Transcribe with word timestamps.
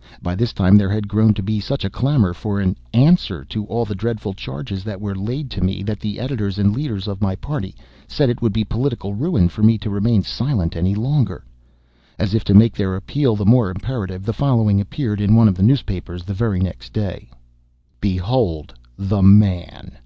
]By 0.22 0.36
this 0.36 0.52
time 0.52 0.76
there 0.78 0.90
had 0.92 1.08
grown 1.08 1.34
to 1.34 1.42
be 1.42 1.58
such 1.58 1.84
a 1.84 1.90
clamor 1.90 2.32
for 2.32 2.60
an 2.60 2.76
"answer" 2.92 3.44
to 3.46 3.64
all 3.64 3.84
the 3.84 3.96
dreadful 3.96 4.32
charges 4.32 4.84
that 4.84 5.00
were 5.00 5.16
laid 5.16 5.50
to 5.50 5.62
me 5.62 5.82
that 5.82 5.98
the 5.98 6.20
editors 6.20 6.60
and 6.60 6.72
leaders 6.72 7.08
of 7.08 7.20
my 7.20 7.34
party 7.34 7.74
said 8.06 8.30
it 8.30 8.40
would 8.40 8.52
be 8.52 8.62
political 8.62 9.14
ruin 9.14 9.48
for 9.48 9.64
me 9.64 9.76
to 9.78 9.90
remain 9.90 10.22
silent 10.22 10.76
any 10.76 10.94
longer. 10.94 11.44
As 12.20 12.34
if 12.34 12.44
to 12.44 12.54
make 12.54 12.76
their 12.76 12.94
appeal 12.94 13.34
the 13.34 13.44
more 13.44 13.68
imperative, 13.68 14.24
the 14.24 14.32
following 14.32 14.80
appeared 14.80 15.20
in 15.20 15.34
one 15.34 15.48
of 15.48 15.56
the 15.56 15.82
papers 15.84 16.22
the 16.22 16.34
very 16.34 16.60
next 16.60 16.92
day: 16.92 17.30
BEHOLD 18.00 18.74
THE 18.96 19.22
MAN! 19.24 19.98